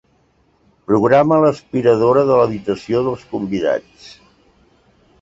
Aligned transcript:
Programa 0.91 1.37
l'aspiradora 1.43 2.25
de 2.31 2.41
l'habitació 2.41 3.05
dels 3.11 3.31
convidats. 3.37 4.13